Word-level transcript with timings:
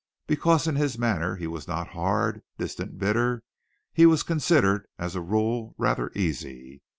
Because 0.25 0.65
in 0.67 0.77
his 0.77 0.97
manner 0.97 1.35
he 1.35 1.45
was 1.45 1.67
not 1.67 1.89
hard, 1.89 2.41
distant, 2.57 2.97
bitter, 2.97 3.43
he 3.93 4.07
was 4.07 4.23
considered, 4.23 4.87
as 4.97 5.15
a 5.15 5.21
rule, 5.21 5.75
rather 5.77 6.11
easy. 6.15 6.81